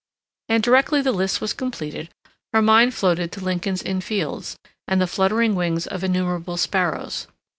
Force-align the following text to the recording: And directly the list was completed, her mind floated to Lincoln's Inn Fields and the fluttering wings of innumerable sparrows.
And 0.49 0.63
directly 0.63 1.03
the 1.03 1.11
list 1.11 1.41
was 1.41 1.53
completed, 1.53 2.09
her 2.53 2.61
mind 2.63 2.95
floated 2.95 3.31
to 3.33 3.43
Lincoln's 3.45 3.83
Inn 3.83 4.01
Fields 4.01 4.57
and 4.87 4.99
the 4.99 5.05
fluttering 5.05 5.53
wings 5.53 5.85
of 5.85 6.03
innumerable 6.03 6.57
sparrows. 6.57 7.27